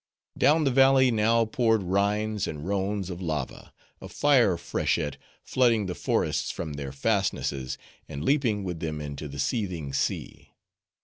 Down 0.35 0.63
the 0.63 0.71
valley 0.71 1.11
now 1.11 1.45
poured 1.45 1.83
Rhines 1.83 2.47
and 2.47 2.65
Rhones 2.67 3.11
of 3.11 3.21
lava, 3.21 3.71
a 4.01 4.09
fire 4.09 4.57
freshet, 4.57 5.17
flooding 5.43 5.85
the 5.85 5.93
forests 5.93 6.49
from 6.49 6.73
their 6.73 6.91
fastnesses, 6.91 7.77
and 8.09 8.25
leaping 8.25 8.63
with 8.63 8.79
them 8.79 8.99
into 8.99 9.27
the 9.27 9.37
seething 9.37 9.93
sea. 9.93 10.55